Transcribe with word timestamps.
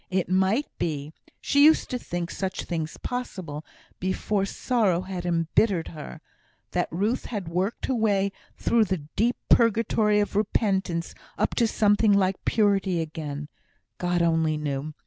It 0.09 0.27
might 0.29 0.65
be 0.79 1.13
she 1.41 1.63
used 1.63 1.91
to 1.91 1.99
think 1.99 2.31
such 2.31 2.63
things 2.63 2.97
possible, 3.03 3.63
before 3.99 4.45
sorrow 4.47 5.01
had 5.01 5.27
embittered 5.27 5.89
her 5.89 6.21
that 6.71 6.87
Ruth 6.89 7.25
had 7.25 7.47
worked 7.47 7.85
her 7.85 7.93
way 7.93 8.31
through 8.57 8.85
the 8.85 9.05
deep 9.15 9.35
purgatory 9.47 10.19
of 10.19 10.35
repentance 10.35 11.13
up 11.37 11.53
to 11.53 11.67
something 11.67 12.13
like 12.13 12.43
purity 12.45 12.99
again; 12.99 13.47
God 13.99 14.23
only 14.23 14.57
knew! 14.57 14.95